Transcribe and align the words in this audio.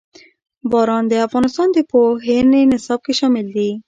باران 0.71 1.03
د 1.07 1.13
افغانستان 1.27 1.67
د 1.73 1.77
پوهنې 1.91 2.61
نصاب 2.71 2.99
کې 3.05 3.13
شامل 3.19 3.47
دي. 3.55 3.71